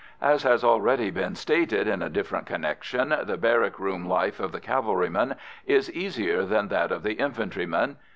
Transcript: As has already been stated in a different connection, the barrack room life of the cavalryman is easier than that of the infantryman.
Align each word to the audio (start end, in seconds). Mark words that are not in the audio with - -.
As 0.23 0.41
has 0.41 0.63
already 0.63 1.11
been 1.11 1.35
stated 1.35 1.87
in 1.87 2.01
a 2.01 2.09
different 2.09 2.47
connection, 2.47 3.09
the 3.21 3.37
barrack 3.37 3.77
room 3.77 4.09
life 4.09 4.39
of 4.39 4.51
the 4.51 4.59
cavalryman 4.59 5.35
is 5.67 5.91
easier 5.91 6.41
than 6.41 6.69
that 6.69 6.91
of 6.91 7.03
the 7.03 7.13
infantryman. 7.13 7.97